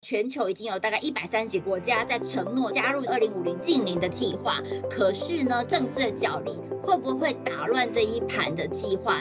[0.00, 9.20] 全球已经有大概一百三十国家在承诺加入二零五零净零的计划，可是呢，政治的角力会不会打乱这一盘的计划？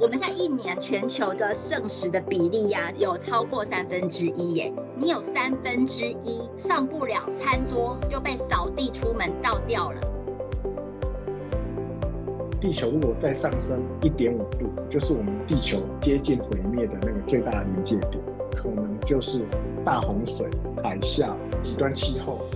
[0.00, 4.72] 我们现在一年全球的剩食的比例呀、有超过三分之一耶。
[4.96, 10.00] 你有三分之一上不了餐桌，就被扫地出门倒掉了。
[12.60, 18.20] 地球如果再上升一点五度，就是我们地球接近毁灭的那个最大的临界点，
[19.06, 19.46] 就是
[19.84, 20.48] 大洪水、
[20.82, 22.48] 海啸、极端气候。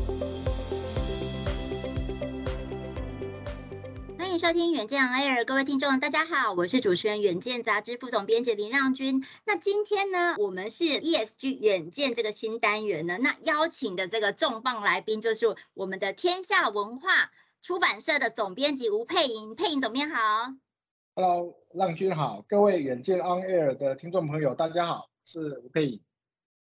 [4.38, 9.24] 收听远见 On Air，各位听众，大家好，我是主持人远见杂志副总编辑林让君。
[9.44, 20.54] 那今天呢，我们是 ESG 远见这个新单元呢，那邀请的这个重磅来宾就是我们的天下文化出版社的总编辑吴佩莹，佩莹总编好。
[21.16, 26.00] Hello，让君好，各位远见 On Air 的听众朋友，大家好，是吴佩颖。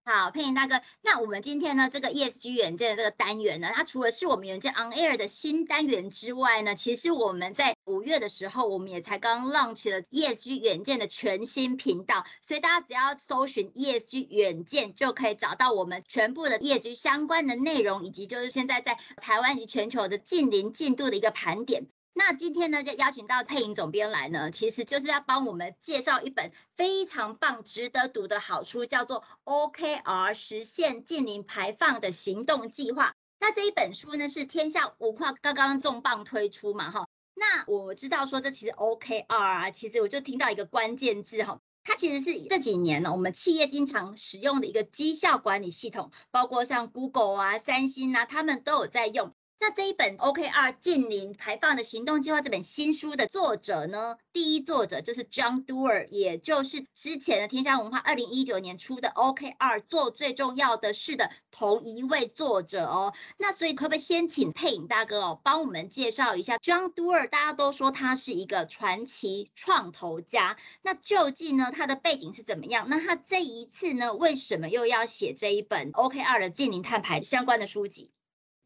[0.06, 21.86] 好，佩颖大哥，那我们今天呢，这个 ESG 远见的这个单元呢，它除了是我们远见 On Air 的新单元之外呢，其实我们在五月的时候，我们也才刚 launch 了 ESG 远见的全新频道，所以大家只要搜寻 ESG 远见，就可以找到我们全部的 ESG 相关的内容，以及就是现在在台湾以及全球的近零进度的一个盘点。
[22.16, 29.24] 那今天呢，就邀请到配音总编来呢，其实就是要帮我们介绍一本非常棒、值得读的好书，叫做
[29.72, 33.10] 《OKR 实现净零排放的行动计划》。
[33.40, 37.08] 那这一本书呢，是天下文化刚刚重磅推出嘛，哈。
[37.34, 49.34] 那我知道说，这其实 OKR 啊，其实我就听到一个关键字哈，它其实是这几年呢，我们企业经常使用的一个绩效管理系统，包括像 Google 啊、三星啊，他们都有在用。
[49.66, 63.14] 那这一本 OKR 近零排放的行动计划这本新书的作者呢，第一作者就是 John Doer，也就是之前的天下文化二零一九年出的 OKR 做最重要的事的同一位作者哦。
[63.38, 67.26] 那所以可不可以先请佩影大哥哦，帮我们介绍一下 John Doer？
[67.30, 72.88] 大家都说他是一个传奇创投家，那究竟呢他的背景是怎么样？
[72.90, 78.10] 那他这一次呢，为什么又要写这一本 OKR 的近零碳排相关的书籍？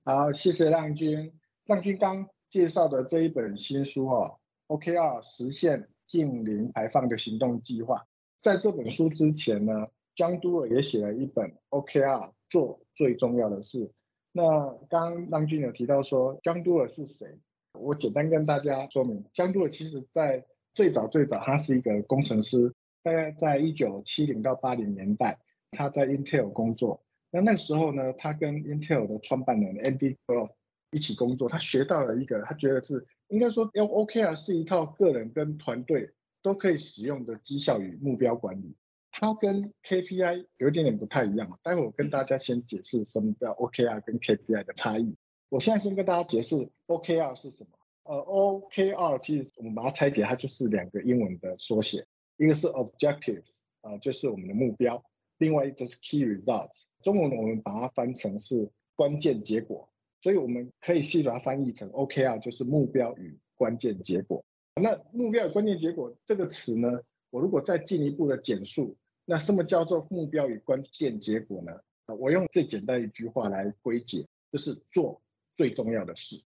[0.08, 1.34] 好，谢谢浪君。
[1.66, 4.38] 浪君刚介绍的这一本新书哦
[4.68, 8.06] ，OKR 实现近零排放的行动计划。
[8.40, 13.92] 在这本书之前呢江都尔也写了一本 OKR 做最重要的事。
[14.32, 17.38] 那刚刚让均有提到说江都尔是谁？
[17.74, 20.42] 我简单跟大家说明江都尔其实在
[20.72, 25.38] 最早最早，他是一个工程师，大概在一九七零到八零年代，
[25.72, 27.02] 他在 Intel 工作。
[27.30, 30.50] 那那个时候呢，他跟 Intel 的创办人 Andy Grove
[30.90, 36.10] 一起工作，他学到了一个，他觉得是应该说 OKR 是一套个人跟团队
[36.42, 38.74] 都可以使用的绩效与目标管理。
[39.10, 45.16] 它跟 KPI 有一点点不太一样，待会我跟大家先解释什么叫 OKR 跟 KPI 的差异。
[45.48, 46.54] 我现在先跟大家解释
[46.86, 47.70] OKR 是什么。
[48.04, 52.06] 呃，OKR 其实我们把它拆解，它就是两个英文的缩写，
[52.36, 55.04] 一个是 Objectives、呃，就是我们的目标，
[55.38, 56.84] 另外一个是 Key Results。
[57.02, 59.88] 中文我们把它翻成是关键结果，
[60.20, 64.44] 所以我们可以细把它翻译成 OKR，就是目标与关键结果。
[64.74, 67.00] 那目标与关键结果这个词呢，
[67.30, 71.80] 我如果再进一步的简述，那什么叫做目标与关键结果呢？
[72.18, 75.22] 我用最简单一句话来归结，就是做
[75.54, 76.42] 最重要的事。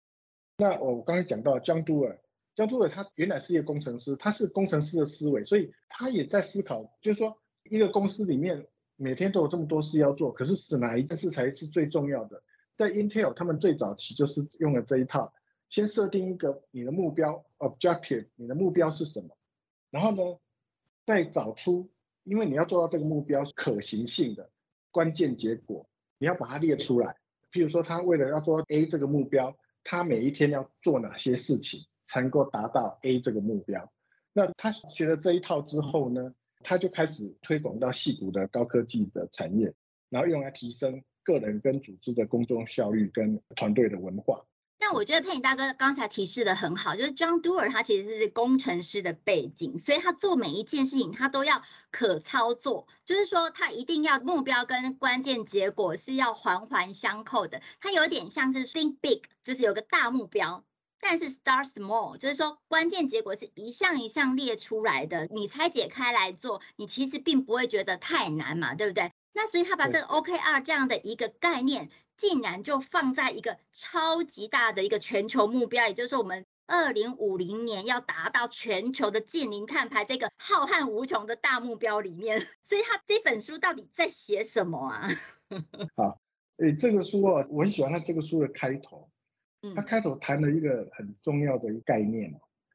[0.58, 2.20] 那我刚才讲到江都尔，
[2.54, 8.64] 江都尔他原来是一个工程师，他是工程师的思维，所以他也在思考，就是说一个公司里面。
[8.96, 12.42] 每天都有这么多事要做，可是是哪一件事才是最重要的？
[12.76, 15.32] 在 Intel，他们最早期就是用了这一套，
[15.68, 19.36] 先设定一个你的目标 objective，你的目标是什么？
[19.90, 20.38] 然后呢，
[21.04, 21.90] 再找出，
[22.24, 24.50] 因为你要做到这个目标可行性的
[24.90, 25.88] 关键结果，
[26.18, 27.16] 你要把它列出来。
[27.52, 33.90] 譬如说，他为了要做 A 这个目标，他每一天要做哪些事情才能够达到 A 这个目标？
[34.32, 36.34] 那他学了这一套之后呢？
[36.68, 39.72] 他就开始推广到细谷的高科技的产业，
[40.08, 44.44] 然后用来提升个人跟组织的工作效率跟团队的文化。
[44.76, 57.62] 但我觉得佩影大哥刚才提示的很好，就是 John Doerr 他其实是工程师的背景，所以他做每一件事情他都要可操作，就是说他一定要目标跟关键结果是要环环相扣的。
[57.78, 60.64] 他有点像是 Think Big，就是有个大目标，
[61.08, 69.12] 但是 Start Small，就是说关键结果是一项一项列出来的，你拆解开来做，你其实并不会觉得太难嘛，对不对？
[69.32, 71.90] 那所以他把这个 OKR 这样的一个概念。
[72.16, 82.40] 竟然就放在一个超级大的一个全球目标，也就是说，我们二零五零年要达到全球的近零碳排这个浩瀚无穷的大目标里面。
[82.64, 85.10] 所以，他这本书到底在写什么啊？
[85.94, 86.18] 好，
[86.56, 89.10] 诶，这个书啊，我很喜欢他这个书的开头。
[89.66, 92.32] 嗯，他开头谈了一个很重要的一个概念，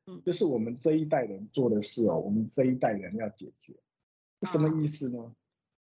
[0.07, 3.73] 嗯，就是我们这一代人做的事哦，我们这一代人要解决，
[4.43, 5.19] 什么意思呢？
[5.19, 5.35] 哦，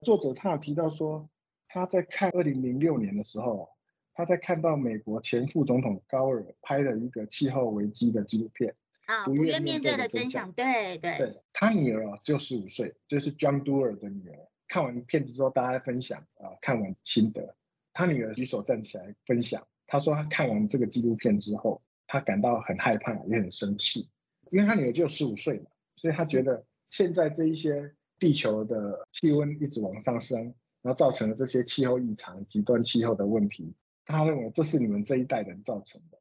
[0.03, 1.29] 作者他有提到说。
[1.67, 3.69] 他在看二零零六年的时候，
[4.13, 8.77] 他在看到美国前副总统高尔拍了一个气候危机的纪录片
[9.07, 10.53] 啊，不愿面对的真相。
[10.53, 14.39] 对对，对，他女儿啊，就十五岁，就是 John Doerr 的女儿。
[14.69, 17.57] 看完片子之后，大家分享啊，看完心得。
[17.93, 24.09] 他女儿举手站起来分享，他说他看完这个纪录片之后，他感到很害怕，也很生气，
[24.51, 30.53] 因为他女儿只有十五岁嘛，所以他觉得现在这一些地球的气温一直往上升。
[30.83, 33.73] 然后造成了这些气候异常、极端气候的问题，
[34.05, 36.19] 他认为这是你们这一代人造成的，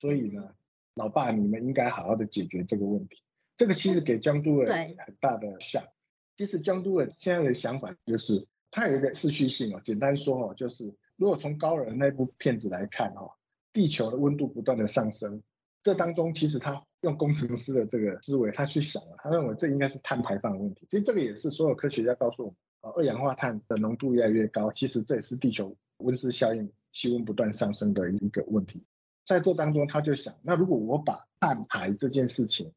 [0.00, 0.54] 所以呢，
[0.94, 3.22] 老爸你们应该好好的解决这个问题。
[3.56, 5.86] 这个其实给江都尔很大的 shock。
[6.36, 13.30] 其实江都尔现在的想法就是，他有一个持续性哦，简单说哦，就是如果从高人那部片子来看哦，
[13.72, 15.40] 地球的温度不断的上升，
[15.80, 20.84] 这当中其实他用工程师的这个思维，他去想了，他认为这应该是碳排放的问题。
[20.90, 22.56] 其实这个也是所有科学家告诉我们。
[22.96, 28.84] 二氧化碳的浓度越来越高，其实这也是地球温室效应、气温不断上升的一个问题。
[29.24, 32.72] 在这当中，他就想，那如果我把碳排这件事情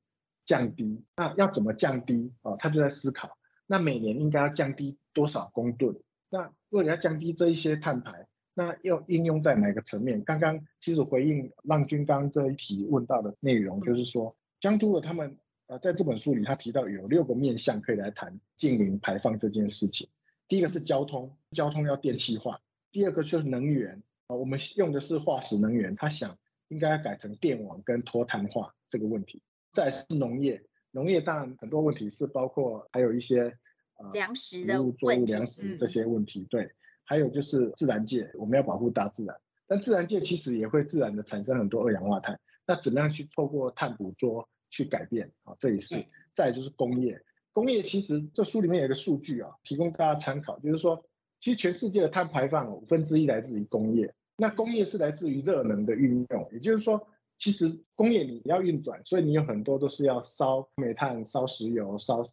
[0.45, 2.55] 降低，那要怎么降低啊？
[2.59, 5.95] 他就在思考，那每年应该要降低多少公吨？
[6.29, 10.23] 那如果你要降低这一些碳排，那要应用在哪个层面？
[10.23, 15.37] 刚刚其实回应浪军刚这一题问到的内容，就是说江都的他们。
[15.67, 20.07] 呃，在这本书里，他提到有六个面向可以来谈近零排放这件事情。
[20.47, 22.61] 第一个是交通，交通要电气化；
[22.91, 26.37] 第二个就是能源，啊，我们用的是化石能源，他想
[26.67, 29.41] 应该要改成电网跟脱碳化这个问题。
[29.73, 33.57] 再是农业，农业当然很多问题是包括还有一些
[33.95, 36.45] 呃粮食作物粮食这些问题。
[36.47, 36.69] 对，
[37.05, 39.35] 还有就是自然界，我们要保护大自然，
[39.67, 42.39] 但自然界其实也会自然的产生很多二氧化碳。
[42.67, 44.47] 那怎么样去透过碳捕捉？
[44.71, 46.03] 去改变啊，这也是。
[46.33, 47.21] 再就是工业，
[47.53, 51.01] 工业其实这书里面有一个数据啊，提供大家参考，就是说，
[51.39, 62.29] 其实全世界的碳排放五分之一来自于工业，那工业是来自于热能的运用，也就是说，其实工业你要运转，所以你有很多都是要烧煤炭、烧石油、烧的，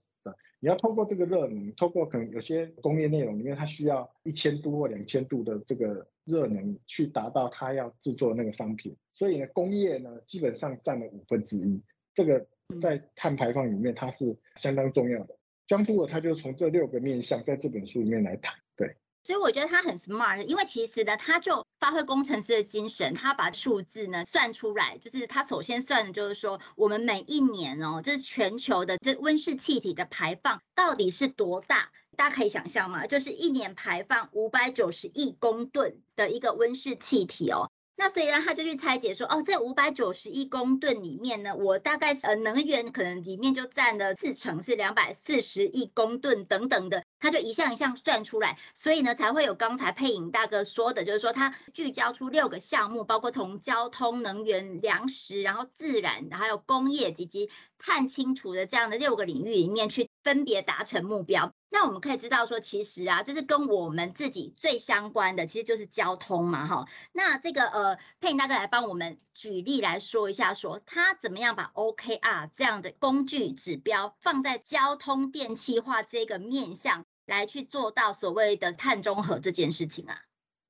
[0.65, 11.83] 你要透过这个热能，透过可能有些工业内容里面它需要一千度或两千度的这个热能去达到它要制作的那个商品，所以呢，工业呢基本上占了五分之一。
[12.15, 12.47] 这个
[12.81, 15.37] 在碳排放里面，它是相当重要的。
[15.67, 18.55] 江都尔他就从这六个面向，在这本书里面来谈。
[18.77, 18.95] 对，
[19.25, 31.91] 所以我觉得他很 smart，因为其实呢，他就发挥工程师的精神，他把数字呢算出来，就是他首先算的就是说，我们每一年哦，这是全球的这温室气体的排放到底是多大？
[32.17, 37.69] 大家可以想象吗，就是一年排放五百九十亿公吨的一个温室气体哦。
[37.95, 61.53] 那所以呢，他就去拆解说，哦，这五百九十亿公吨里面呢，我大概呃能源可能里面就占了四成，是两百四十亿公吨等等的，他就一项一项算出来，所以呢才会有刚才佩颖大哥说的，就是说他聚焦出六个项目，包括从交通、能源、粮食，然后自然，还有工业以及碳清除的这样的六个领域里面去分别达成目标。
[61.75, 66.87] 那我们可以知道说，其实啊，就是跟我们自己最相关的，其实就是交通嘛，哈。
[67.13, 80.21] 那这个呃，佩颖大哥来帮我们举例来说一下说，他怎么样把 OKR 这样的工具指标放在交通电气化这个面向来去做到所谓的碳中和这件事情啊。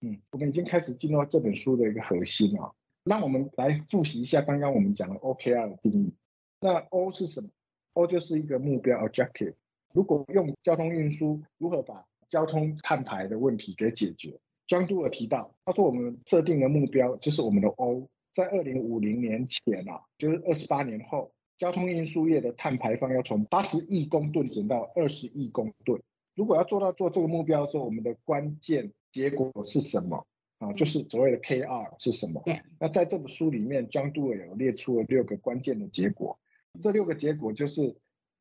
[0.02, 2.70] 嗯，我们已经开始进入到这本书的一个核心啊。
[3.02, 6.14] 那我们来复习一下刚刚我们讲的 OKR 的定义。
[6.60, 7.48] 那 O 是什么
[7.94, 9.54] ？O 就是一个目标 （objective）。
[9.92, 14.38] 如果用交通运输，如何把交通碳排的问题给解决？
[14.66, 26.00] 江都尔提到，他说我们设定的目标就是我们的 O，在二零五零年前啊，就是二十八年后，交通运输业的碳排放要从八十亿公吨减到二十亿公吨。
[26.34, 30.24] 如果要做到做这个目标的时候，我们的关键结果是什么？
[30.58, 32.40] 啊，就是所谓的 KR 是什么？
[32.46, 32.62] 对。
[32.78, 36.38] 那在这本书里面，John Doerr 有列出了六个关键的结果。
[36.80, 37.96] 这六个结果就是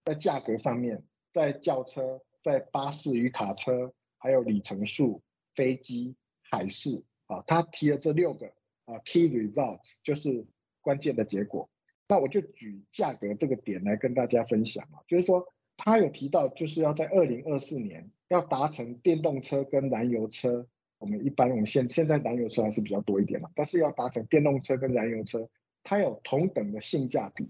[0.05, 5.21] 在价格上面，在轿车、在巴士与卡车，还有里程数、
[5.55, 6.15] 飞机、
[6.49, 8.47] 海事啊，他提了这六个
[8.85, 10.45] 啊 key results，就是
[10.81, 11.69] 关键的结果。
[12.07, 15.47] 那我就举价格这个点来跟大家分享啊，就是说
[15.77, 20.67] 他有提到，就是要在二零二四年要达成电动车跟燃油车。
[20.97, 25.49] 我们一般，我们现现在燃油车还是比较多一点嘛，但是要达成电动车跟燃油车，
[25.81, 27.49] 它有同等的性价比，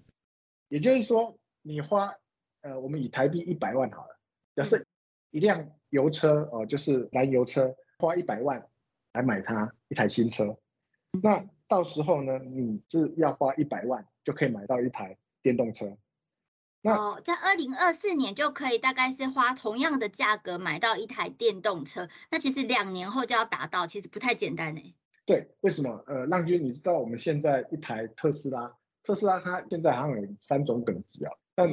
[0.70, 2.16] 也就是说，你花，
[2.62, 4.20] 呃，我们以台币一百万好了，
[4.56, 4.84] 假设
[5.32, 8.68] 一辆油车哦，就是燃油车，花一百万
[9.14, 10.58] 来买它一台新车，
[11.24, 15.98] 那到时候呢，你是要花一百万就可以买到一台电动车。
[16.84, 24.96] 那哦，在二零二四年就可以大概是花同样的价格买到一台电动车，那其实两年后就要达到，其实不太简单呢。
[25.26, 26.04] 对，为什么？
[26.08, 31.32] 呃，浪君，你知道我们现在一台特斯拉，特斯拉它现在好像有三种等级啊。
[31.54, 31.70] 但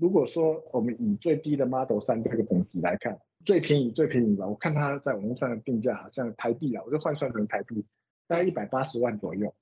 [0.00, 7.84] 如果说我们以最低的 Model 3这个等级来看，最便宜最便宜吧，我看它在网络上的定价好像台币啊，我就换算成台币，
[8.26, 9.54] 大概一百八十万左右。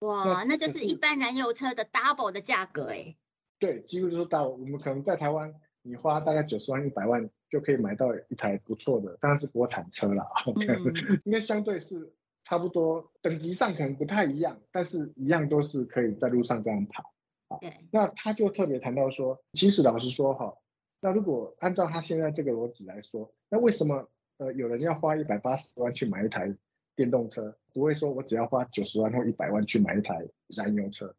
[0.00, 3.16] 哇，那就是一般燃油车的 double 的价格哎。
[3.58, 10.26] 对，几乎就是 double 我们可能在台湾，你花大概九十万、一百万就可以买到一台不错的，当然是国产车啦。
[10.56, 17.12] 嗯，应该相对是差不多，等级上可能不太一样，但是一样都是可以在路上这样跑。
[17.58, 20.54] 对，那他就特别谈到说，其实老实说哈，
[21.00, 26.54] 那如果按照他现在这个逻辑来说，那为什么呃有人要花一百八十万去买一台
[26.94, 31.14] 电动车，不会说我只要花九十万或一百万去买一台燃油车？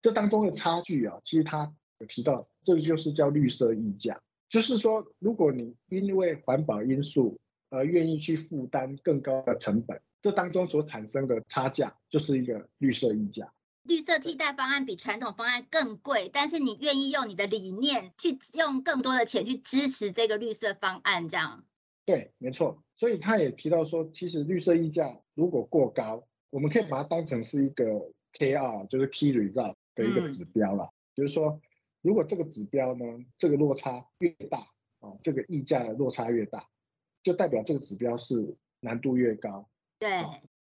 [0.00, 1.74] 这当中的差距啊，其实他。
[2.00, 7.38] 有提到，这个就是叫绿色溢价，就是说，如果你因为环保因素
[7.70, 13.52] 而愿意去负担更高的成本，这当中所产生的差价就是一个绿色溢价。
[13.84, 21.64] 绿色替代方案比传统方案更贵，但是你愿意用你的理念去用更多的钱去支持这个绿色方案，这样？
[22.04, 22.82] 对，没错。
[22.96, 27.84] 所以他也提到说，其实绿色溢价如果过高，我们可以把它当成是一个
[28.38, 31.60] KR，就是 Key Result 的一个指标了，嗯、就是说。
[32.04, 33.02] 如果这个指标呢，
[33.38, 34.58] 这个落差越大，
[35.00, 36.68] 啊，这个溢价的落差越大，
[37.22, 39.70] 就代表这个指标是难度越高。
[39.98, 40.10] 对，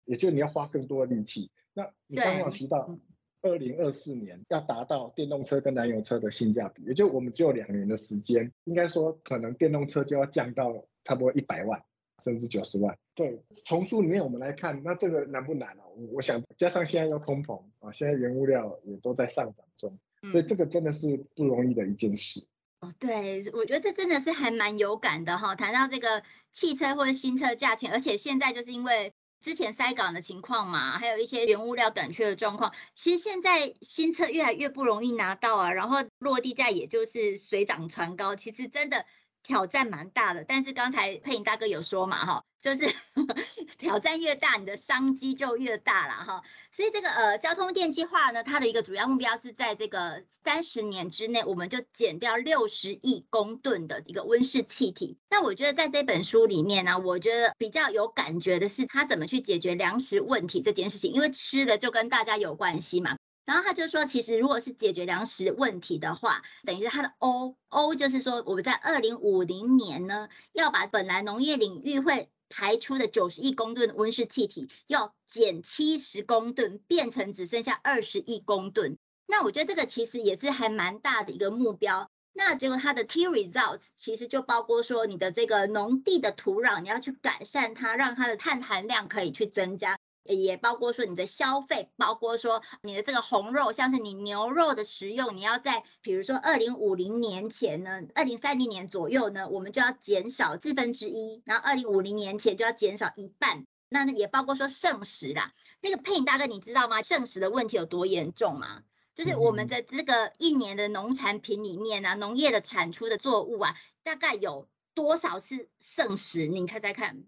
[0.03, 1.49] 也就你要花更多的力气。
[1.71, 2.93] 那你刚刚有提到，
[3.41, 11.81] 二零二四年要达到电动车跟燃油车的性价比，也就我们只有两年的时间，应该说可能电动车就要降到差不多一百万，
[12.23, 12.97] 甚至九十万。
[13.15, 15.83] 对，从书里面我们来看，那这个难不难啊？
[16.13, 19.97] 我想加上现在又通膨啊，现在原物料也都在上涨中。
[20.31, 22.45] 所以这个真的是不容易的一件事。
[22.81, 25.55] 哦，对，我觉得这真的是还蛮有感的哈。
[25.55, 39.05] 谈到这个汽车或者新车价钱，而且现在就是因为之前塞港的情况嘛，还有一些原物料短缺的状况，其实现在新车越来越不容易拿到啊，然后落地价也就是水涨船高，其实真的。
[39.49, 42.85] 挑战蛮大的，但是刚才佩颖大哥有说嘛，哈，就是
[43.79, 46.43] 挑战越大，你的商机就越大了，哈。
[46.71, 55.17] 所以这个呃，交通电气化呢，它的一个主要目标是在这个三十年之内，我们就减掉六十亿公吨的一个温室气体。
[55.31, 63.17] 那我觉得在这本书里面呢，我觉得比较有感觉的是，它怎么去解决粮食问题这件事情，因为吃的就跟大家有关系嘛。
[63.49, 78.99] 然后他就说，其实如果是解决粮食问题的话，等于是它的 O O 就是说，我们在二零五零年呢，要把本来农业领域会排出的九十亿公吨的温室气体，要减七十公吨，变成只剩下二十亿公吨。
[79.25, 82.11] 那我觉得这个其实也是还蛮大的一个目标。
[82.33, 89.98] 那结果它的 key results 其实就包括说，你的这个农地的土壤，你要去改善它，让它的碳含量可以去增加。
[90.23, 103.65] 也包括说你的消费，包括说你的这个红肉，像是你牛肉的食用，你要在比如说二零五零年前呢，二零三零年左右呢，我们就要减少四分之一，然后二零五零年前就要减少一半。
[103.91, 107.01] 那也包括说剩食啦，那个佩颖大哥你知道吗？
[107.01, 108.83] 剩食的问题有多严重吗？
[109.15, 116.45] 就是我们的这个一年的农产品里面啊，农业的产出的作物啊，大概有多少是剩食？
[116.45, 117.23] 你猜猜看？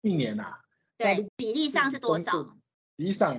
[0.00, 0.60] 一年啊？
[0.98, 2.56] 对，比例上是多少？
[2.96, 3.36] 比例上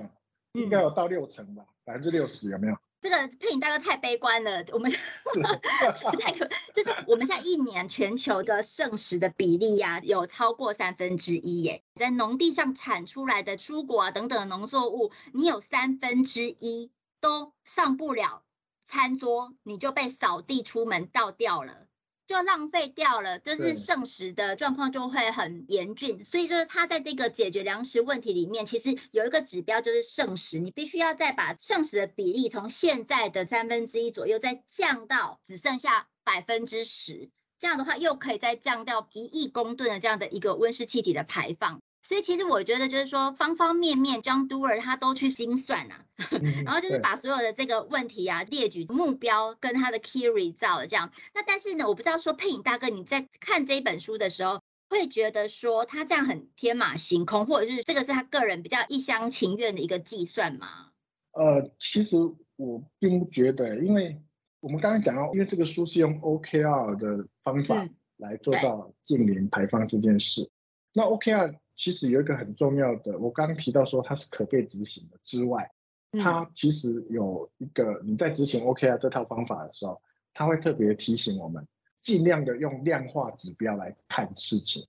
[0.52, 2.76] 应该有到六成吧，百分之六十有没有？
[3.00, 4.90] 这个佩颖大哥太悲观了，我们
[6.20, 11.82] 太可就是我们现在一年全球的剩食的比例呀、啊，有超过三分之一耶。
[11.94, 18.42] 在农地上产出来的蔬果啊等等的农作物，你有三分之一都上不了
[18.84, 21.87] 餐桌，你就被扫地出门倒掉了。
[22.28, 26.22] 就浪费掉了，就是剩食的状况就会很严峻。
[26.26, 41.80] 所以就是他在这个解决粮食问题里面，其实有一个指标就是剩食，你必须要再把剩食的比例从现在的三分之一左右再降到只剩下百分之十，这样的话又可以再降掉一亿公吨的这样的一个温室气体的排放。
[42.00, 46.04] 所以其实我觉得就是说，方方面面，John Doerr 他都去精算呐、啊，
[46.64, 51.12] 然后就是把所有的这个问题啊列举目标跟他的 key result 这样。
[51.34, 60.92] 那但是呢，我不知道说佩影大哥你在看这一本书的时候，会觉得说他这样很天马行空，或者是这个是他个人比较一厢情愿的一个计算吗？
[61.32, 62.16] 呃，其实
[62.56, 64.18] 我并不觉得，因为
[64.60, 67.86] 我们刚刚讲到，因为这个书是用 OKR 的方法
[68.16, 70.50] 来做到净零排放这件事，嗯、
[70.94, 71.54] 那 OKR。
[71.78, 75.70] 其实有一个很重要的，我刚刚提到说它是可被执行的之外，
[76.10, 80.02] 它其实有一个你在执行 OKR 这套方法的时候，
[80.34, 81.64] 它会特别提醒我们，
[82.02, 84.88] 尽量的用量化指标来看事情。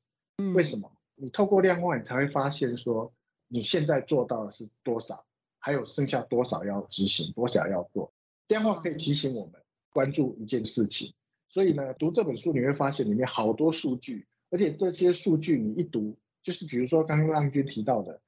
[0.56, 0.92] 为什么？
[1.16, 3.14] 你透过量化，你才会发现说
[3.48, 5.24] 你现在做到的是多少，
[5.60, 8.12] 还有剩下多少要执行，多少要做。
[8.48, 11.14] 量化可以提醒我们关注一件事情。
[11.50, 16.18] 所以呢，读这本书你会发现里面好多数据，而且这些数据你一读。
[16.44, 18.22] 就是比如说刚刚浪君提到的，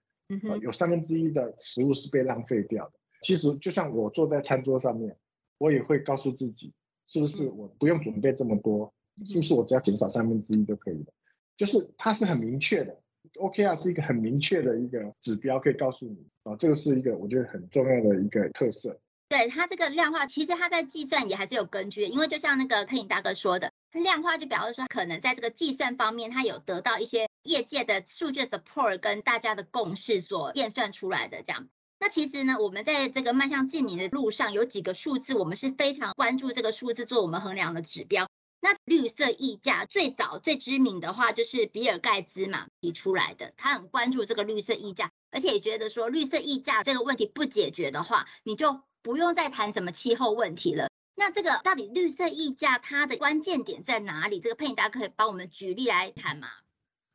[0.49, 2.93] 呃，有三分之一的食物是被浪费掉的。
[3.21, 5.15] 其实就像我坐在餐桌上面，
[5.57, 6.73] 我也会告诉自己，
[7.05, 8.93] 是不是我不用准备这么多，
[9.25, 11.13] 是不是我只要减少三分之一就可以了？
[11.57, 12.99] 就是它是很明确的
[13.35, 18.99] ，OKR 是一个很明确的一个指标，可以告诉你啊，这个是一个我觉得很重要的一个特色。
[19.29, 23.71] 对，它这个量化，其实它在计算也还是有根据的，因为就像那个佩影大哥说的。
[23.93, 31.67] 量化就表示说，可能在这个计算方面，它有得到一些业界的数据 support 跟大家的共识所验算出来的这样。
[31.99, 38.27] 那其实呢，我们在这个迈向净零的路上，有几个数字，我们是非常关注这个数字做我们衡量的指标。
[38.59, 50.89] 那绿色溢价最早最知名的话，就是比尔盖茨嘛提出来的，他很关注这个绿色溢价，而且也觉得说绿色溢价这个问题不解决的话，你就不用再谈什么气候问题了。
[51.15, 54.39] 那这个到底绿色溢价它的关键点在哪里？
[54.39, 56.47] 这个佩颖大家可以帮我们举例来谈吗？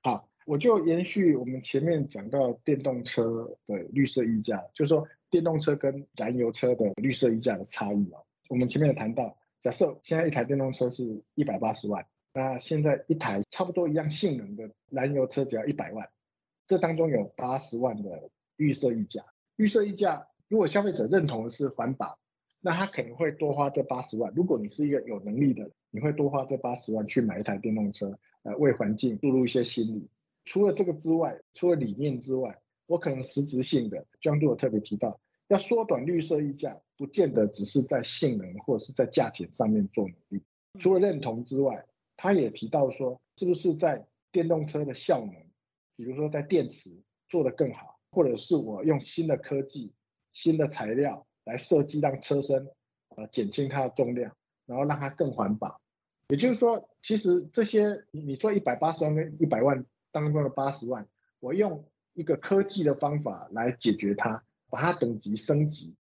[0.06, 8.24] 好，我就延续我们前面讲到电动车的绿色溢价，就是说电动车跟燃油车的绿色溢价的差异哦。
[8.48, 16.09] 我们前面有谈到，假设现在一台电动车是一百八十万，那现在一台差不多一样性能的燃油车只要一百万，
[16.68, 19.24] 这当中有八十万的绿色溢价。
[19.57, 22.16] 绿色溢价如果消费者认同的是环保。
[22.59, 24.33] 那他可能会多花这八十万。
[24.35, 30.09] 如果你是一个有能力的，你会多花这八十万去买一台电动车，呃，为环境注入一些心力。
[30.44, 32.56] 除了这个之外，除了理念之外，
[32.87, 40.42] 我可能实质性的，John Doerr 特别提到，要缩短绿色溢价，不见得只是在性能或者是在价钱上面做努力。
[40.78, 41.85] 除了认同之外，
[42.16, 45.35] 他也提到说，是不是在电动车的效能，
[45.96, 46.90] 比如说在电池
[47.28, 49.92] 做得更好，或者是我用新的科技、
[50.32, 51.26] 新的材料。
[51.46, 52.68] 来设计让车身，
[53.14, 55.80] 呃，减轻它的重量，然后让它更环保。
[56.28, 61.06] 也就是说，其实这些你说一百八十万跟一百万当中的八十万，
[61.40, 61.84] 我用
[62.14, 65.94] 一个科技的方法来解决它，把它等级升级，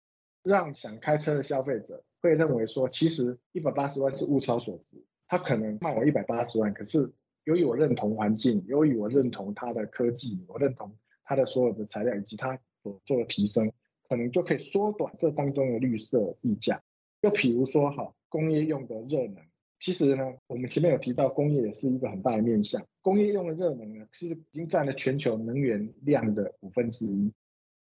[0.43, 5.03] 让想开车的消费者会认为说，其实一百八十万是物超所值。
[5.27, 7.12] 他可能卖我一百八十万，可是
[7.45, 13.71] 由于我认同环境，由于我认同它的科技，我认同它的所有的材料以及它所做的提升。
[14.07, 16.79] 可能就可以缩短这当中的绿色溢价。
[17.21, 19.38] 又比如说，哈，工业用的热能，
[19.84, 22.82] 其实呢，我们前面有提到，工业也是一个很大的面向。
[23.02, 27.30] 工业用的热能呢，其实已经占了全球能源量的五分之一。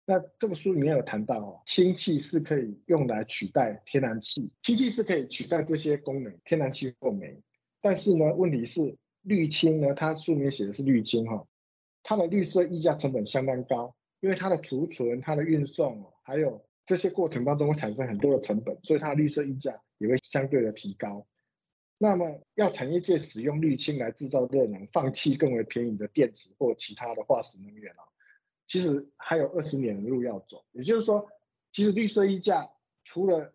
[0.08, 7.40] 那这个书里面有谈到，哦，氢气是可以用来取代天然气，氢气是可以取代这些功能，天然气或煤。
[7.82, 11.46] 但是呢，问题是绿氢呢，它书里面写的是绿氢，哈，
[12.02, 13.96] 它的绿色溢价成本相当高。
[14.22, 21.28] 因为它的储存、它的运送，还有这些过程当中会产生很多的成本，所以它的绿色溢价也会相对的提高。
[22.04, 28.02] 那么，要产业界使用绿氢来制造热能，放弃更为便宜的电池或其他的化石能源啊，
[28.66, 30.66] 其实还有二十年的路要走。
[30.72, 31.30] 也就是说，
[31.72, 32.68] 其实绿色溢价
[33.04, 33.54] 除了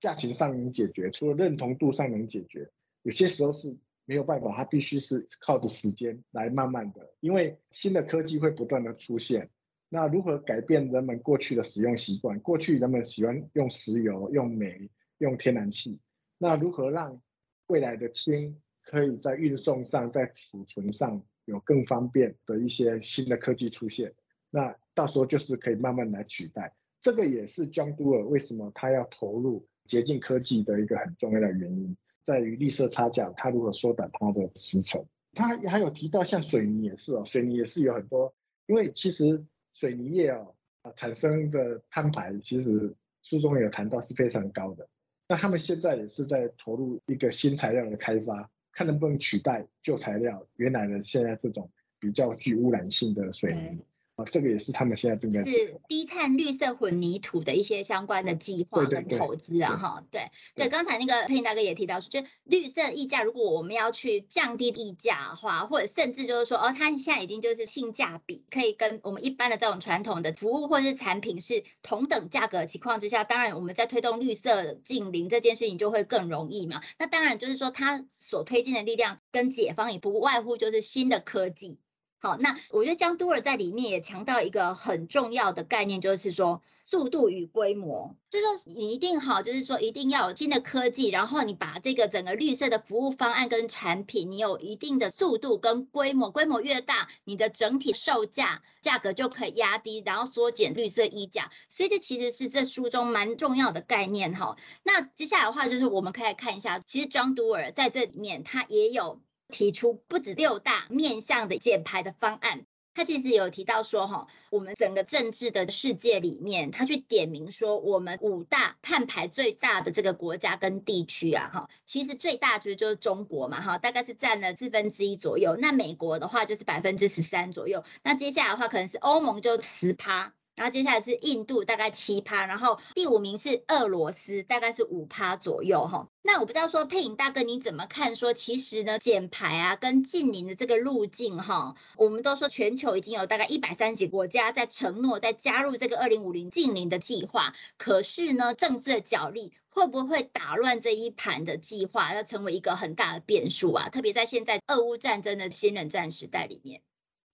[0.00, 2.68] 价钱上能解决，除了认同度上能解决，
[3.02, 9.48] 有些时候是没有办法，它必须是靠着时间来慢慢的，因为新的科技会不断的出现。
[9.88, 12.40] 那如何改变人们过去的使用习惯？
[12.40, 16.00] 过去人们喜欢用石油、用煤、用天然气。
[16.38, 17.22] 那如何让
[17.66, 24.12] 未来的氢可以在运送上、在储存上有更方便的一些新的科技出现？
[24.50, 26.74] 那到时候就是可以慢慢来取代。
[27.00, 31.96] 这个也是江都尔为什么他要投入洁净科技的一个很重要的原因。
[32.24, 35.04] 在于绿色差价，它如何缩短它的时程。
[35.34, 38.34] 它还有提到像水泥也是哦，水泥也是有很多，
[38.66, 40.54] 因为其实水泥业哦，
[40.96, 44.88] 产生的碳排，其实书中有谈到是非常高的。
[45.34, 51.68] 那他们现在也是在投入一个新材料的开发，看能不能取代旧材料原来的现在这种
[51.98, 53.80] 比较具污染性的水泥。
[54.16, 76.80] 啊，这个也是他们现在正在是低碳绿色混凝土的一些相关的计划跟投资啊，哈，对对，刚才那个佩颖大哥也提到说，就绿色溢价，如果我们要去降低溢价的话，或者甚至就是说，哦，它现在已经就是性价比可以跟我们一般的这种传统的服务或者是产品是同等价格的情况之下，当然我们在推动绿色近零这件事情就会更容易嘛。
[77.00, 81.78] 那当然就是说，它所推进的力量跟解方也不外乎就是新的科技。
[82.24, 104.56] 好，那我觉得江都尔在里面也强调一个很重要的概念，就是说速度与规模，就是说你一定好，就是说一定要有新的科技，然后你把这个整个绿色的服务方案跟产品，你有一定的速度跟规模，规模越大，你的整体售价价格就可以压低，然后缩减绿色溢价，所以这其实是这书中蛮重要的概念哈。
[104.82, 109.20] 那接下来的话，就是我们可以看一下，其实姜都尔在这里面他也有。
[109.48, 125.56] 提出不止六大面向的减排的方案，他其实有提到说，哈，我们整个政治的世界里面，他去点名说，我们五大碳排最大的这个国家跟地区啊，哈，其实最大就是就是中国嘛，哈，大概是占了四分之一左右。
[125.56, 127.82] 那美国的话就是百分之十三左右。
[128.02, 130.34] 那接下来的话，可能是欧盟就十趴。
[130.56, 136.08] 然后接下来是印度，大概七趴，然后第五名是俄罗斯，大概是五趴左右哈。
[136.22, 138.14] 那我不知道说佩影大哥你怎么看？
[138.16, 153.88] 说其实呢，减排啊跟净零的这个路径哈，我们都说全球已经有大概一百三十几个国家在承诺在加入这个二零五零净零的计划，可是呢，政治的角力会不会打乱这一盘的计划，要成为一个很大的变数啊？
[153.88, 156.80] 特别在现在俄乌战争的新冷战时代里面。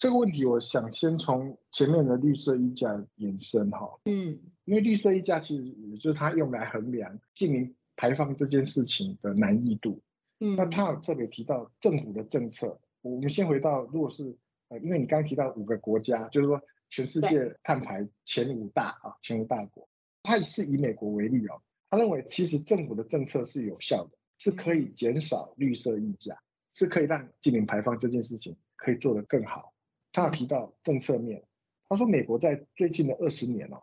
[0.00, 10.00] 这个问题，我想先从前面的绿色溢价延伸哈，嗯，因为绿色溢价其实也就是它用来衡量净零排放这件事情的难易度，
[10.38, 14.34] 嗯，那他有特别提到政府的政策，我们先回到，如果是
[14.68, 16.58] 呃，因为你刚刚提到五个国家，就是说
[16.88, 19.86] 全世界碳排前五大啊，前五大国，
[20.22, 21.60] 他是以美国为例哦，
[21.90, 26.40] 他认为其实政府的政策是有效的，是可以减少绿色溢价，
[26.72, 29.74] 是可以让净零排放这件事情可以做得更好。
[30.12, 31.44] 他有提到政策面，
[31.88, 33.80] 他说美国在最近的二十年哦，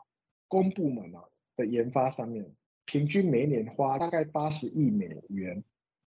[0.47, 1.23] 公部门啊
[1.55, 2.53] 的研发上面，
[2.85, 5.63] 平均每年花大概八十亿美元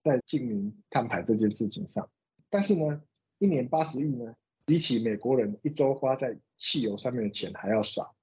[0.03, 2.09] 在净零碳排这件事情上，
[2.49, 3.03] 但是呢，
[3.39, 8.15] 一年八十亿呢，比起美国人一周花在汽油上面的钱还要少，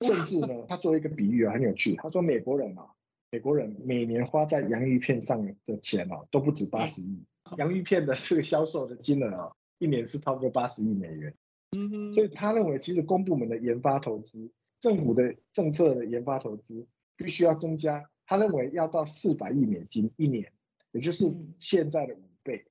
[0.00, 2.86] 甚至呢，他做一个比喻啊，很有趣，他说美国人啊，
[3.30, 7.24] 美国人每年花在洋芋片上的钱啊，都不止八十亿，
[7.58, 9.52] 洋芋片的这个销售的金额啊。
[9.78, 11.34] 一年是超过八十亿美元，
[11.72, 18.08] 嗯哼，所以他认为，其实公部门的研发投资、政府的政策的研发投资必须要增加。
[18.26, 20.50] 他认为要到四百亿美金一年，
[20.92, 21.26] 也就是
[21.58, 22.64] 现在的五倍。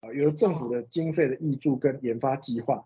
[0.00, 2.84] 啊，有了政府的经费的挹注跟研发计划，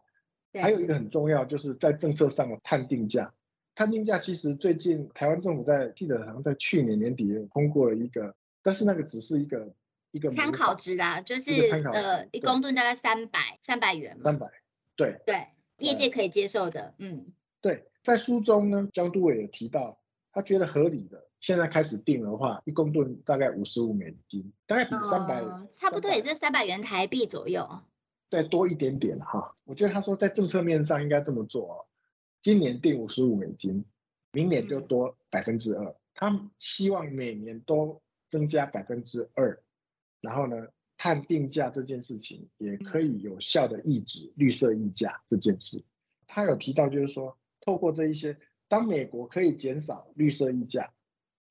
[0.53, 3.35] 还有一个很重要，就是在政策上的碳定价。
[3.75, 9.75] 碳定价其实最近台湾政府在记得好像在去年年底通过了一个，但是那个只是一个。
[10.11, 11.53] 一个参考值啦，就是
[11.93, 14.23] 呃，一公吨大概三百三百元嘛。
[14.25, 14.47] 三百，
[14.97, 17.27] 对对，业界可以接受的，嗯，
[17.61, 20.01] 对，在书中呢，江都伟也提到，
[20.33, 27.69] 他觉得合理的，现在开始定的话，一公吨大概五十五美金，大概比三百、嗯、差不多也是三百元台币左右，
[28.31, 29.55] 再多一点点哈。
[29.65, 31.87] 我觉得他说在政策面上应该这么做哦，
[32.41, 33.85] 今年定五十五美金，
[34.33, 39.63] 明年就多百分之二，他希望每年都增加百分之二。
[40.21, 40.57] 然后呢，
[40.97, 45.81] 碳定价这件事情也可以有效的抑制绿色溢价这件事。
[46.27, 50.93] 他有提到，就是说，透过这一些，当美国可以减少绿色溢价，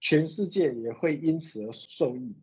[0.02, 2.36] 全世界也会因此而受益。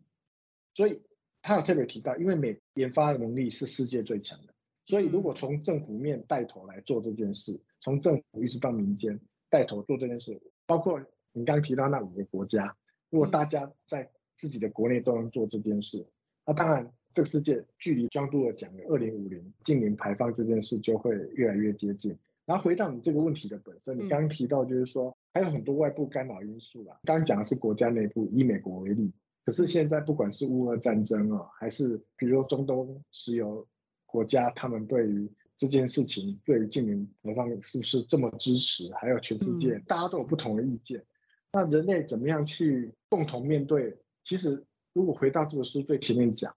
[0.73, 1.01] 所以
[1.41, 4.53] 他有特别提到，因为美研发的能力是世界最强的，
[4.85, 10.99] 所以如果从政府面带头来做这件事，从政府一直到民间带头做这件事，包括
[11.31, 12.75] 你刚刚提到那五个国家，
[13.11, 16.05] 如果大家在自己的国内都能做这件事。
[16.45, 22.15] 那当然，这个世界距离姜都尔讲的二零五零净零排放这件事就会越来越接近。
[22.45, 26.99] 然后回到你这个问题的本身，你刚刚提到就是说还有很多外部干扰因素啦。
[27.03, 29.11] 刚刚讲的是国家内部，以美国为例，
[29.43, 33.67] 可是现在不管是乌俄战争啊，还是比如说中东石油
[34.05, 35.27] 国家，他们对于
[35.57, 38.93] 这件事情，对于净零排放是不是这么支持？
[38.93, 41.03] 还有全世界大家都有不同的意见。
[41.51, 43.97] 那人类怎么样去共同面对？
[44.23, 44.63] 其实。
[44.95, 46.55] 如果回到这个书最前面讲，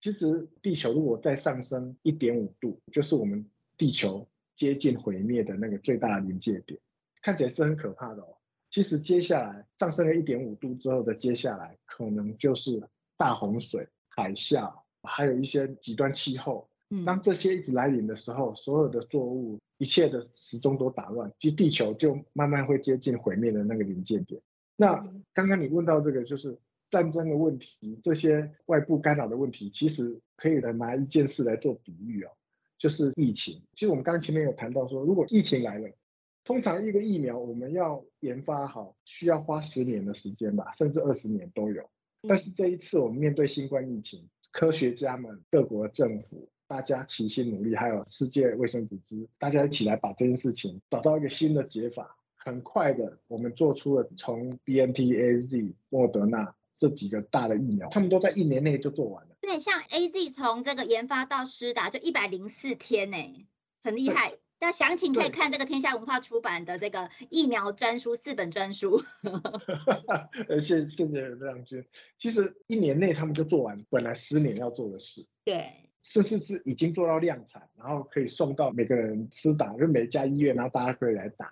[0.00, 3.44] 其实地球如果再上升一点五度，就是我们
[3.76, 6.78] 地球接近毁灭的那个最大的临界点，
[7.20, 8.36] 看起来是很可怕的哦。
[8.70, 12.80] 其实接下来上升了一点五度之后的接下来，可能就是
[13.16, 16.68] 大洪水、海啸，还有一些极端气候。
[17.04, 24.40] 当这些一直来临的时候，所有的作物、一切的时钟都打乱，其实地球就慢慢会接近毁灭的那个临界点。
[24.76, 26.56] 那刚刚你问到这个，就是
[26.94, 32.30] 战争的问题，这些外部干扰的问题，其实可以来拿一件事来做比喻哦，
[32.78, 33.60] 就是疫情。
[33.72, 35.90] 其实我们刚刚前面有谈到说，如果疫情来了，
[36.44, 41.90] 通常一个疫苗我们要研发好，需要花十年的时间吧，甚至二十年都有。
[42.28, 46.48] 但是这一次我们面对新冠疫情，科学家们、各国政府。
[46.66, 52.16] 大家齐心努力，还有世界卫生组织，大家一起来把这件事情找到一个新的解法。
[52.36, 59.36] 很快的，我们做出了从 BNT、AZ、莫德纳这几个大的疫苗，他们都在一年内就做完了。
[59.40, 63.46] 对，像 AZ 从这个研发到施打就一百零四天呢，
[63.82, 64.34] 很厉害。
[64.60, 69.02] 那详情可以看这个天下文化出版的这个疫苗专书四本专书。
[70.48, 71.84] 呃，谢谢谢亮君。
[72.18, 75.26] 其实一年内他们就做完，本来十年要做的事。
[75.44, 75.70] 对。
[76.02, 81.50] 甚至是已经做到量产，然后可以送到每个人施打，就每家医院，然后大家可以来打。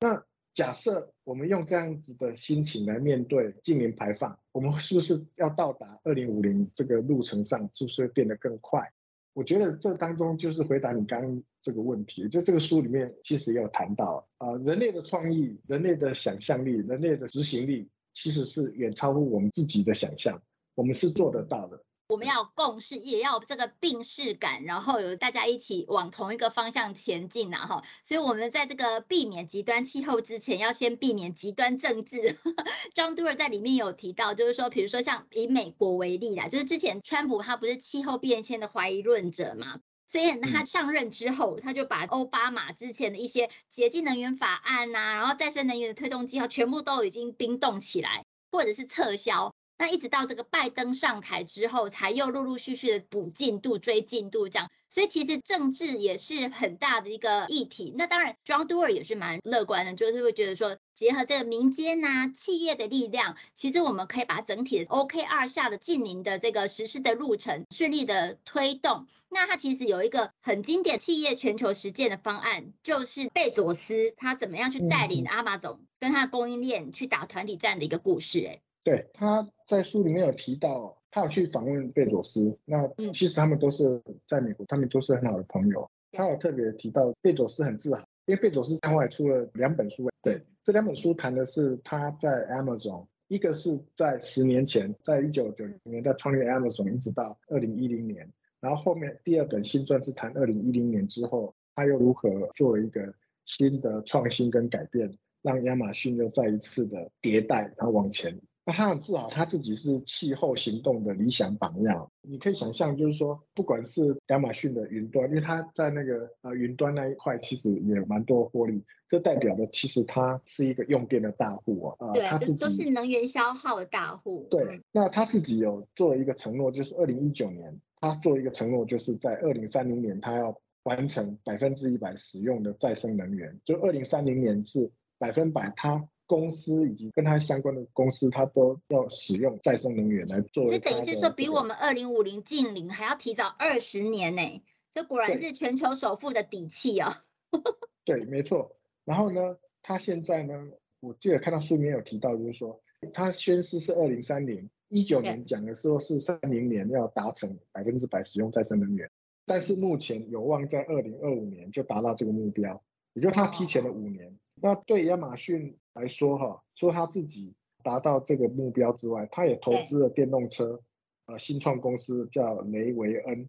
[0.00, 0.22] 那
[0.56, 8.90] 假设我们用这样子的心情来面对净零排放，我们是不是要到达二零五零这个路程上，是不是会变得更快？
[9.34, 12.26] 我觉得这当中就是回答你刚刚这个问题。
[12.30, 20.42] 就这个书里面其实也有谈到啊，人类的创意、人类的想象力、人类的执行力，其实是远超乎我们自己的想象，
[20.74, 21.84] 我们是做得到的。
[22.08, 27.82] 我们要共事，也要这个病视感，然后有大家一起往同一个方向前进呐，哈。
[28.04, 32.38] 所以，我们在这个避免极端气候之前，要先避免极端政治。
[32.94, 49.52] 张杜尔在里面有提到，就是说，比如说像以美国为例啦，就是之前川普他不是气候变迁的怀疑论者嘛，所以他上任之后，他就把奥巴马之前的一些洁净能源法案呐，然后再生能源的推动计划，全部都已经冰冻起来，或者是撤销。
[49.78, 57.92] 那一直到这个拜登上台之后，才又陆陆续续的补进度、追进度这样，所以其实政治也是很大的一个议题。
[57.96, 69.06] 那当然，John Doerr 也是蛮乐观的，就是会觉得说，结合这个民间呐、啊、企业的力量，其实我们可以把整体的 OKR 下的近邻的这个实施的路程顺利的推动。
[69.28, 78.60] 那他其实有一个很经典企业全球实践的方案，就是贝佐斯他怎么样去带领 Amazon 跟他的供应链去打团体战的一个故事，哎。
[78.86, 82.56] 对，他在书里面有提到，他有去访问贝佐斯。
[82.64, 85.90] 那其实他们都是在美国，他们都是很好的朋友。
[86.12, 90.08] 他有特别提到贝佐斯很自豪，因为贝佐斯另外出了两本书。
[90.22, 98.30] 对，这两本书谈的是他在 Amazon，一个是在十年前，在一九九零年代创立 Amazon，一直到二零一零年。
[98.60, 103.12] 然后后面第二本新传是谈二零一零年之后，他又如何做了一个
[103.46, 108.40] 新的创新跟改变，让亚马逊又再一次的迭代，然后往前。
[108.68, 112.10] 那他很自豪，他自己是气候行动的理想榜样。
[112.20, 118.82] 你可以想象，就是说，不管是亚马逊的云端，因为他在那个呃云端那一块，其实也蛮多获利。
[119.08, 122.10] 这代表的其实他是一个用电的大户啊。
[122.12, 124.48] 对，他自己都是能源消耗的大户。
[124.50, 133.60] 对，那他自己有做了一个承诺，就是二零一九年，他做一个承诺，就是在二零三零年，他要完成百分之一百使用的再生能源。
[133.64, 136.08] 就二零三零年是百分百他。
[136.26, 140.66] 公司以及跟它相关的公司，它都要使用再生能源来做。
[140.66, 144.62] 就等于是说，比我们二零五零近零还要提早二十年呢。
[144.92, 147.12] 这果然是全球首富的底气哦！
[148.04, 148.74] 对，没错。
[149.04, 150.54] 然后呢，他现在呢，
[151.00, 152.80] 我记得看到书里面有提到，就是说
[153.12, 159.10] 他宣誓是二零三零，一九年讲的时候是三零年要达成百分之百使用再生能源，
[159.44, 164.34] 但是目前有望在二零二五年就达到这个目标，也就是他提前了五年。
[164.62, 170.82] 那对亚马逊来说，哈，除了他自己达到这个目标之外，他也投资了电动车，
[171.24, 173.48] 呃，新创公司叫雷维恩，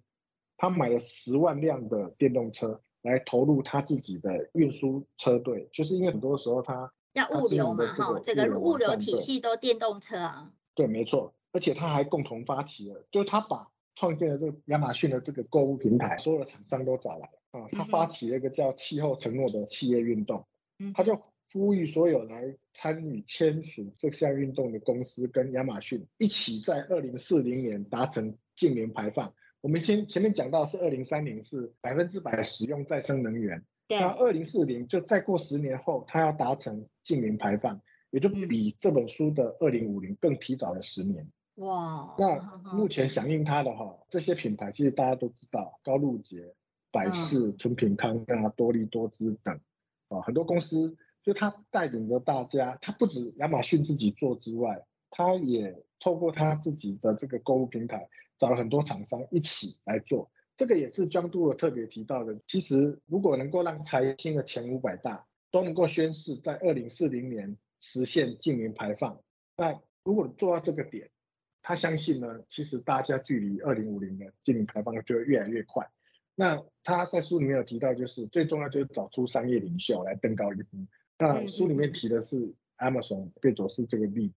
[0.55, 10.53] 他买了十万辆的电动车来投入他自己的运输车队，就是因为很多时候他要物流嘛，哈，这个物流体系都电动车啊。
[10.73, 20.45] 对，没错，而且他还共同发起了，就是他把创建了这个亚马逊的这个购物平台，所有的厂商都找来啊，他发起了一个叫气候承诺的企业运动。
[20.93, 21.19] 他就
[21.53, 29.33] 呼吁所有来参与签署这项运动的公司跟亚马逊一起在二零四零年达成净零排放。
[29.61, 37.81] 我们先前面讲到是二零三零是百分之百使用再生能源，那二零四零就再过十年后，它要达成净零排放，
[38.11, 41.27] 也就比这本书的二零五零更提早了十年。
[41.55, 42.37] 哇，那
[42.75, 46.53] 目前响应它的哈，这些品牌其实大家都知道，高露洁、
[46.91, 49.59] 百事、纯品康啊、多利多滋等
[50.09, 50.95] 啊，很多公司
[51.27, 60.31] 就他带领着大家，他不止亚马逊自己做之外，他也透过他自己的这个购物平台，找了很多厂商一起来做。
[60.55, 62.39] 这个也是 John Doerr 特别提到的。
[62.47, 69.21] 其实如果能够让财新的前五百大都能够宣誓在二零四零年实现净零排放，
[69.57, 71.09] 那如果做到这个点，
[71.61, 75.85] 他相信呢，其实大家距离二零五零年净零排放就会越来越快。
[76.35, 80.85] 那他在书里面有提到，就是最重要就是找出商业领袖来登高一呼。
[81.17, 84.35] 那书里面提的是 Amazon 贝佐斯这个例子。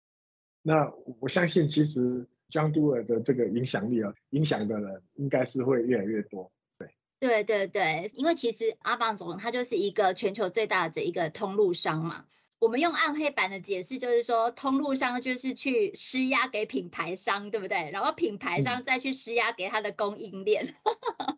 [0.62, 6.51] 那我相信，其实 John Doerr 的这个影响力啊，影响的人应该是会越来越多。
[6.79, 12.25] 对，对对对，因为其实 Amazon 它就是一个全球最大的一个通路商嘛。
[12.61, 17.90] 我们用暗黑版的解释，就是说通路商就是去施压给品牌商，对不对？
[17.90, 20.75] 然后品牌商再去施压给他的供应链。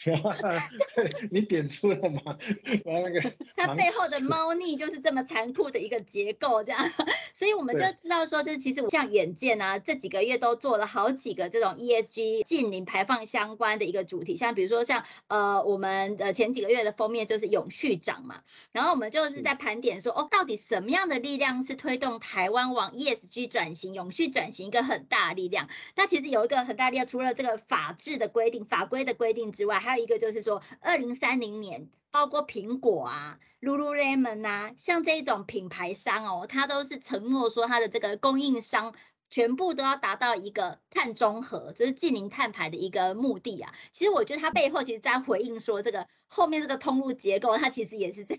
[0.05, 0.13] 对，
[1.31, 2.37] 你点出了吗？
[2.85, 6.91] 那个， 它背后的猫腻就是这么残酷的一个结构，这样。
[7.33, 25.69] 所以我们就知道说，就是其实像远见啊，这几个月都做了好几个这种 ESG 近零排放相关的一个主题，像比如说像呃我们的前几个月的封面就是永续长嘛，然后我们就是在盘点说，哦，到底什么样的的力量是推动台湾往 ESG 转型、永续转型一个很大的力量。
[25.95, 38.95] 那其实有一个很大力量，除了这个法制的规定、法规的规定之外，还有一个就是说，二零三零年，包括苹果啊、Lululemon 啊，像这一种品牌商哦，它都是承诺说，它的这个供应商
[39.29, 43.73] 全部都要达到一个碳中和，就是净零碳排的一个目的啊。
[43.93, 48.39] 其实我觉得它背后其实在回应说，这个后面这个通路结构，它其实也是这。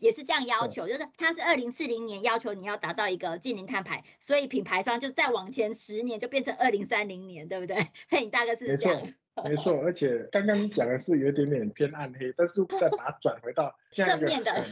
[0.00, 7.76] 也是这样要求，就是它是二零四零年要求你要达到一个净零碳排，所以品牌商就再往前十年就变成二零三零年，对不对？
[8.10, 9.02] 所以你大概是这样。
[9.02, 9.82] 没错，没错。
[9.82, 14.64] 而且刚刚你讲的是有点点偏暗黑，但是再把它 转回到正面的。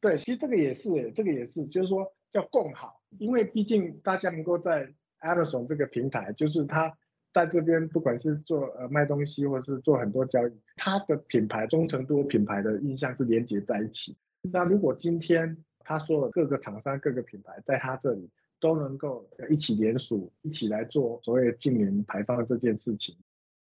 [0.00, 4.88] 对，其实这个也是，这个也是，就是说要共好，因为毕竟大家能够在
[5.20, 6.96] Amazon 这个平台，就是它。
[7.38, 14.16] 在这边，不管是做呃卖东西，或者是做很多交易，它的品牌忠诚度、品牌的印象是连接在一起。
[14.42, 23.14] 那如果今天他说了各个厂商、各个品牌在他这里都能够一起联署，一起来做所谓净零排放的这件事情，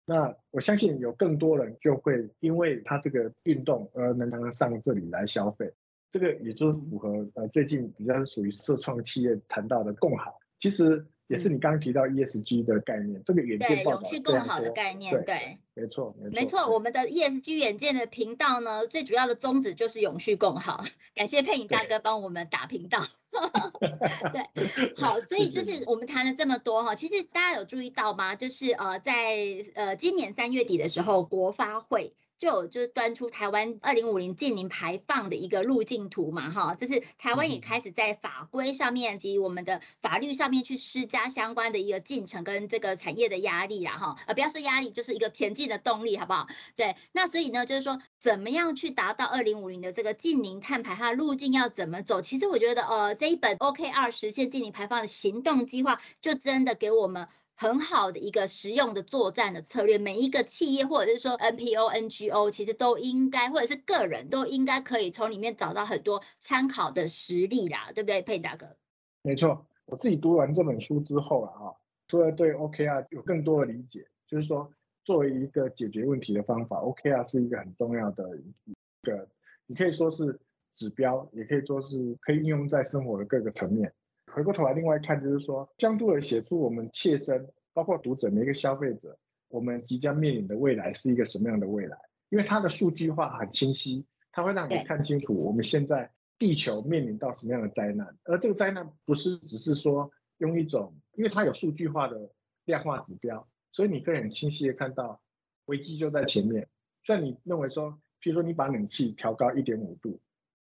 [0.07, 5.71] 那我相信有更多人就会因为他这个运动而能够上这里来消费。
[6.13, 10.39] 这个也就是符合呃最近比较是属于社创企业谈到的共好。
[10.61, 11.05] 其实。
[11.29, 16.69] 也是你刚刚提到 ESG 的概念，这个远见报道永续共好的概念，对，对没错，没错，没错。
[16.69, 20.85] 我们的 ESG 远见的频道呢，最主要的宗旨就是永续共好。
[21.15, 23.01] 感谢佩影大哥帮我们打频道。
[24.33, 28.35] 对，好，所以就是我们谈了这么多哈，其实大家有注意到吗？
[28.37, 29.37] 就是呃，在
[29.75, 32.15] 呃今年三月底的时候，国发会。
[32.39, 46.47] 就有就是端出台湾二零五零近零排放的一个路径图嘛，哈，就是台湾也开始在法规上面及我们的法律上面去施加相关的一个进程跟这个产业的压力啦，哈，呃，不要说压力，就是一个前进的动力，好不好？
[46.77, 52.21] 对，那所以呢，就是说怎么样去达到二零五零的这个近零碳排，它的路径要怎么走？
[52.21, 57.29] 其实我觉得，呃，这一本 OKR 实现近零排放的行动计划，就真的给我们。
[57.57, 68.77] 很好的一个实用的作战的策略，每一个企业或者是说 NPO、NGO，其实都应该，或者是个人都应该可以从里面找到很多参考的实例啦，对不对，佩大哥？
[69.23, 71.73] 没错，我自己读完这本书之后啊，
[72.09, 74.71] 除了对 OKR 有更多的理解，就是说
[75.05, 79.27] 作为一个解决问题的方法，OKR 是一个很重要的一个，
[79.67, 80.39] 你可以说是
[80.75, 83.95] 指标，也可以说是可以应用在生活的各个层面。
[84.37, 89.19] 回过头来，另外看就是说，江都尔写出我们切身，包括读者每一个消费者，
[89.49, 91.97] 我们即将面临的未来是一个什么样的未来？
[92.29, 98.15] 因为它的数据化很清晰，它会让你看清楚我们现在地球面临到什么样的灾难。
[98.25, 102.31] 而这个灾难不是只是说用一种，因为它有数据化的
[102.67, 105.23] 量化指标，所以你可以很清晰的看到
[105.65, 106.69] 危机就在前面。
[107.05, 110.21] 虽然你认为说，譬如说你把冷气调高一点五度，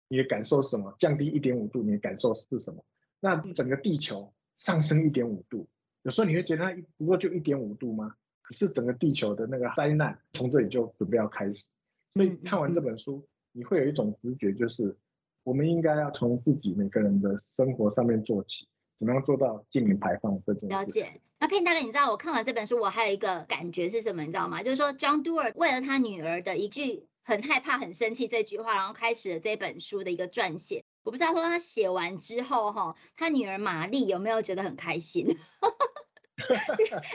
[0.07, 0.95] 你的感受是什么？
[0.97, 2.85] 降低一点五度，你的感受是什么？
[3.21, 5.69] 那整个地球上升一点五度，
[6.03, 8.15] 有时候你会觉得它不过就一点五度吗？
[8.43, 11.67] 可是整个地球的那个灾难从这里就准备要开始。
[12.15, 14.97] 所以看完这本书，你会有一种直觉，就是
[15.45, 18.67] 我们应该要从自己每个人的生活上面做起，
[18.99, 20.69] 怎么样做到净零排放这件事。
[20.69, 21.21] 了解。
[21.41, 24.23] 那佩大哥，你知道我看完这本书，我还有一个感觉是什么？
[24.23, 24.63] 你知道吗？
[24.63, 30.85] 就是说，John Doerr 为了他女儿的一句很害怕、很生气这句话，然后开始了这本书的一个撰写。
[31.09, 35.27] 我不知道说他写完之后哈，他女儿玛丽有没有觉得很开心？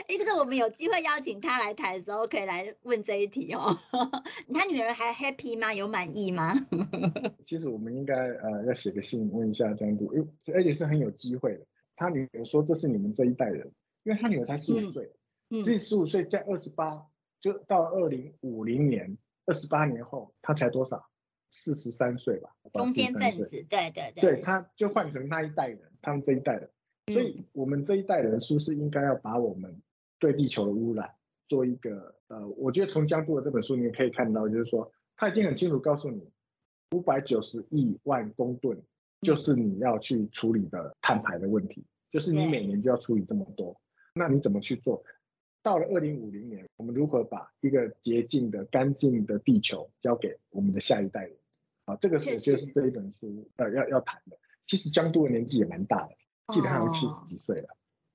[0.08, 3.78] 哎，这个我们有机会邀请他来谈的时候，可以来问这一题哦。
[4.52, 5.72] 他女儿还 happy 吗？
[5.72, 6.54] 有满意吗？
[7.46, 11.64] 其实我们应该呃要写个信问一下江督，因为而且是很有机会的。
[11.94, 13.72] 他女儿说这是你们这一代人，
[14.02, 15.08] 因为他女儿才十五岁，
[15.64, 17.06] 这十五岁在二十八，
[17.40, 19.16] 就到二零五零年，
[19.46, 21.06] 二十八年后，他才多少？
[21.56, 22.50] 四十三岁吧。
[22.72, 24.20] 中间分子，对对对。
[24.20, 26.68] 对，他就换成那一代人，他们这一代人。
[27.06, 29.80] 所以，我们这一代人是不是应该要把我们
[30.18, 31.14] 对地球的污染
[31.48, 36.28] 做一个呃，我觉得从江督的这本书你也可以看到，就是说他已经很清楚告诉你，
[36.90, 38.82] 五百九十亿万公吨
[39.20, 43.80] 就是你要去处理的碳排的问题，就是你每年就要处理这么多，
[44.14, 45.04] 那你怎么去做？
[45.62, 51.36] 到了二零五零年，我们如何把一个洁净的、干净的地球交给我们的下一代人？
[51.84, 54.38] 啊，这个是就是这一本书呃要要谈的。
[54.66, 56.10] 其实江都的年纪也蛮大的。
[56.54, 57.68] 记得他有七十几岁了，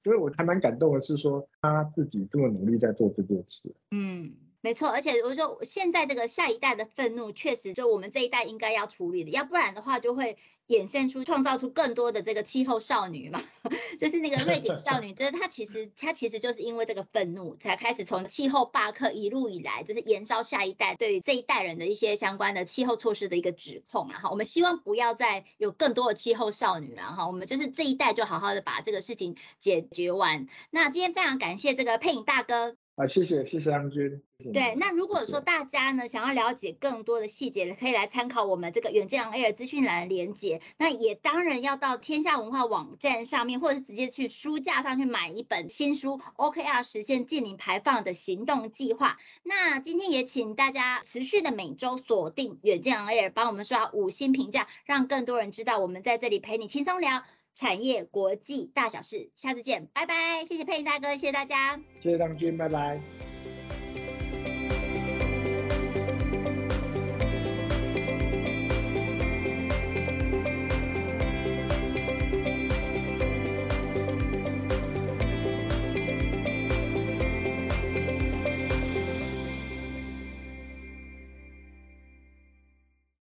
[0.04, 3.76] 所以我还蛮感动的是说他自己这么努力在做这件事。
[3.92, 10.38] 嗯，没错，而且我说现在这个下一代的愤怒，确实就我们这一代应该要处理的，要不然的话就会。
[10.70, 13.44] 衍生出创造出更多的这个气候少女嘛，
[14.00, 24.20] 就是那个瑞典少女，就是她其实她其实就是因为这个愤怒，才开始从气候罢课一路以来，就是延烧下一代对于这一代人的一些相关的气候措施的一个指控啊。
[24.22, 27.12] 哈，我们希望不要再有更多的气候少女啊。
[27.12, 30.48] 哈，我们就是这一代就好好的把这个事情解决完。
[30.70, 32.78] 那今天非常感谢这个佩颖大哥。
[33.00, 34.22] 啊，谢谢谢谢安君。
[34.54, 40.60] 对，那如果说大家呢想要了解更多的细节，可以来参考我们这个远见 Air 资讯栏的连接。
[40.78, 49.12] 那也当然要到天下文化网站上面，或者是直接去书架上去买一本新书《OKR 实现净零排放的行动计划》。
[49.44, 57.24] 那今天也请大家持续的每周锁定远见 Air，帮我们刷五星评价，让更多人知道我们在这里陪你轻松聊
[57.60, 59.32] 产业国际大小事。
[59.36, 60.46] 下次见，拜拜！
[60.46, 62.98] 谢谢佩颖大哥，谢谢大家，谢谢张军，拜拜。